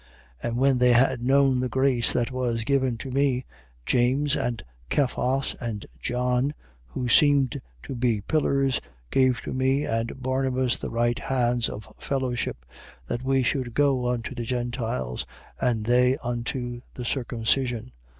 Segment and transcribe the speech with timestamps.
[0.41, 0.49] 2:9.
[0.49, 3.45] And when they had known the grace that was given to me,
[3.85, 6.55] James and Cephas and John,
[6.87, 12.65] who seemed to be pillars, gave to me and Barnabas the right hands of fellowship:
[13.05, 15.27] that we should go unto the Gentiles,
[15.59, 17.91] and they unto the circumcision: 2:10.